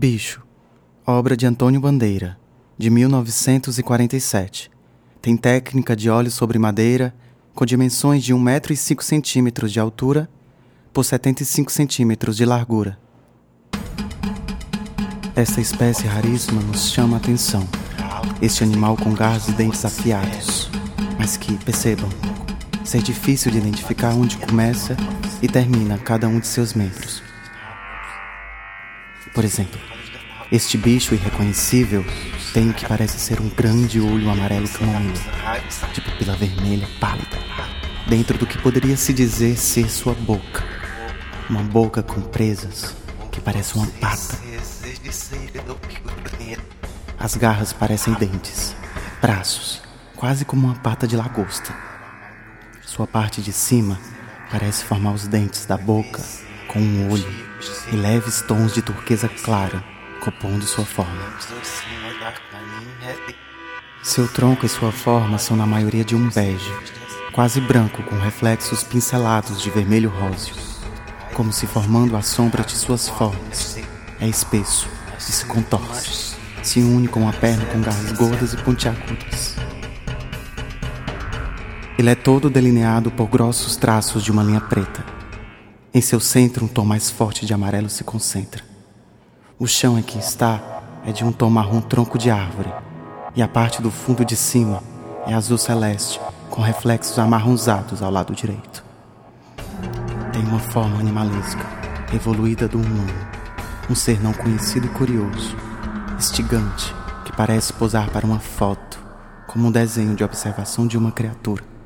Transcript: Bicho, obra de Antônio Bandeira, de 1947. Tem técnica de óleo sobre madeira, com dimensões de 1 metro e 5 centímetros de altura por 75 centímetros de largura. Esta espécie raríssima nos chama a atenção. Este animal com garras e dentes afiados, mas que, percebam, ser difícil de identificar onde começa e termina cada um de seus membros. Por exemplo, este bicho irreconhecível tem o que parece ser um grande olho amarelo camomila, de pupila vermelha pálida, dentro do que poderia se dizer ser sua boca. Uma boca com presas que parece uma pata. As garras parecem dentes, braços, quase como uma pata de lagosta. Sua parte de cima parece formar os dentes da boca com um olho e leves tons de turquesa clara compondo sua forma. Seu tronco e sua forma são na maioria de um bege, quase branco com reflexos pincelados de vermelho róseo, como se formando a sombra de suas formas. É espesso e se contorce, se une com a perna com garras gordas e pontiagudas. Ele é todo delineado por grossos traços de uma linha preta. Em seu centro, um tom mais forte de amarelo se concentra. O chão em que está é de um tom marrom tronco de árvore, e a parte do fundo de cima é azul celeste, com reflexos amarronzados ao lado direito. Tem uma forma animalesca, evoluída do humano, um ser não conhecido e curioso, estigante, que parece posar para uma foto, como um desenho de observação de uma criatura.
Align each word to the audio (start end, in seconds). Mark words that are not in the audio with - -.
Bicho, 0.00 0.44
obra 1.04 1.36
de 1.36 1.44
Antônio 1.44 1.80
Bandeira, 1.80 2.38
de 2.78 2.88
1947. 2.88 4.70
Tem 5.20 5.36
técnica 5.36 5.96
de 5.96 6.08
óleo 6.08 6.30
sobre 6.30 6.56
madeira, 6.56 7.12
com 7.52 7.66
dimensões 7.66 8.22
de 8.22 8.32
1 8.32 8.38
metro 8.38 8.72
e 8.72 8.76
5 8.76 9.02
centímetros 9.02 9.72
de 9.72 9.80
altura 9.80 10.30
por 10.92 11.04
75 11.04 11.72
centímetros 11.72 12.36
de 12.36 12.44
largura. 12.44 12.96
Esta 15.34 15.60
espécie 15.60 16.06
raríssima 16.06 16.62
nos 16.62 16.92
chama 16.92 17.16
a 17.16 17.18
atenção. 17.18 17.66
Este 18.40 18.62
animal 18.62 18.96
com 18.96 19.12
garras 19.12 19.48
e 19.48 19.52
dentes 19.52 19.84
afiados, 19.84 20.70
mas 21.18 21.36
que, 21.36 21.56
percebam, 21.64 22.08
ser 22.84 23.02
difícil 23.02 23.50
de 23.50 23.58
identificar 23.58 24.14
onde 24.14 24.36
começa 24.36 24.96
e 25.42 25.48
termina 25.48 25.98
cada 25.98 26.28
um 26.28 26.38
de 26.38 26.46
seus 26.46 26.72
membros. 26.72 27.27
Por 29.38 29.44
exemplo, 29.44 29.80
este 30.50 30.76
bicho 30.76 31.14
irreconhecível 31.14 32.04
tem 32.52 32.70
o 32.70 32.74
que 32.74 32.84
parece 32.84 33.20
ser 33.20 33.40
um 33.40 33.48
grande 33.48 34.00
olho 34.00 34.28
amarelo 34.28 34.68
camomila, 34.68 35.14
de 35.94 36.00
pupila 36.00 36.34
vermelha 36.34 36.88
pálida, 36.98 37.38
dentro 38.08 38.36
do 38.36 38.44
que 38.44 38.58
poderia 38.58 38.96
se 38.96 39.12
dizer 39.12 39.56
ser 39.56 39.88
sua 39.88 40.12
boca. 40.12 40.64
Uma 41.48 41.62
boca 41.62 42.02
com 42.02 42.20
presas 42.20 42.96
que 43.30 43.40
parece 43.40 43.76
uma 43.76 43.86
pata. 44.00 44.36
As 47.16 47.36
garras 47.36 47.72
parecem 47.72 48.14
dentes, 48.14 48.74
braços, 49.22 49.80
quase 50.16 50.44
como 50.44 50.66
uma 50.66 50.74
pata 50.74 51.06
de 51.06 51.16
lagosta. 51.16 51.72
Sua 52.84 53.06
parte 53.06 53.40
de 53.40 53.52
cima 53.52 54.00
parece 54.50 54.82
formar 54.82 55.12
os 55.12 55.28
dentes 55.28 55.64
da 55.64 55.76
boca 55.76 56.20
com 56.66 56.80
um 56.80 57.12
olho 57.12 57.48
e 57.92 57.96
leves 57.96 58.42
tons 58.42 58.74
de 58.74 58.82
turquesa 58.82 59.28
clara 59.28 59.82
compondo 60.20 60.66
sua 60.66 60.84
forma. 60.84 61.22
Seu 64.02 64.28
tronco 64.28 64.66
e 64.66 64.68
sua 64.68 64.92
forma 64.92 65.38
são 65.38 65.56
na 65.56 65.66
maioria 65.66 66.04
de 66.04 66.14
um 66.14 66.28
bege, 66.28 66.72
quase 67.32 67.60
branco 67.60 68.02
com 68.02 68.16
reflexos 68.16 68.82
pincelados 68.82 69.60
de 69.60 69.70
vermelho 69.70 70.10
róseo, 70.10 70.54
como 71.34 71.52
se 71.52 71.66
formando 71.66 72.16
a 72.16 72.22
sombra 72.22 72.62
de 72.62 72.76
suas 72.76 73.08
formas. 73.08 73.78
É 74.20 74.26
espesso 74.26 74.88
e 75.18 75.22
se 75.22 75.44
contorce, 75.46 76.36
se 76.62 76.80
une 76.80 77.08
com 77.08 77.28
a 77.28 77.32
perna 77.32 77.64
com 77.66 77.80
garras 77.80 78.12
gordas 78.12 78.52
e 78.52 78.56
pontiagudas. 78.58 79.56
Ele 81.98 82.10
é 82.10 82.14
todo 82.14 82.48
delineado 82.48 83.10
por 83.10 83.26
grossos 83.26 83.76
traços 83.76 84.22
de 84.22 84.30
uma 84.30 84.42
linha 84.42 84.60
preta. 84.60 85.17
Em 85.92 86.02
seu 86.02 86.20
centro, 86.20 86.66
um 86.66 86.68
tom 86.68 86.84
mais 86.84 87.10
forte 87.10 87.46
de 87.46 87.54
amarelo 87.54 87.88
se 87.88 88.04
concentra. 88.04 88.62
O 89.58 89.66
chão 89.66 89.98
em 89.98 90.02
que 90.02 90.18
está 90.18 90.82
é 91.04 91.12
de 91.12 91.24
um 91.24 91.32
tom 91.32 91.48
marrom 91.48 91.80
tronco 91.80 92.18
de 92.18 92.30
árvore, 92.30 92.70
e 93.34 93.40
a 93.40 93.48
parte 93.48 93.80
do 93.80 93.90
fundo 93.90 94.22
de 94.22 94.36
cima 94.36 94.82
é 95.26 95.32
azul 95.32 95.56
celeste, 95.56 96.20
com 96.50 96.60
reflexos 96.60 97.18
amarronzados 97.18 98.02
ao 98.02 98.10
lado 98.10 98.34
direito. 98.34 98.84
Tem 100.30 100.42
uma 100.42 100.58
forma 100.58 100.98
animalesca, 100.98 101.64
evoluída 102.12 102.68
do 102.68 102.78
humano, 102.78 103.14
um 103.88 103.94
ser 103.94 104.22
não 104.22 104.34
conhecido 104.34 104.86
e 104.86 104.90
curioso, 104.90 105.56
estigante, 106.18 106.94
que 107.24 107.32
parece 107.32 107.72
posar 107.72 108.10
para 108.10 108.26
uma 108.26 108.38
foto, 108.38 108.98
como 109.46 109.68
um 109.68 109.72
desenho 109.72 110.14
de 110.14 110.22
observação 110.22 110.86
de 110.86 110.98
uma 110.98 111.12
criatura. 111.12 111.77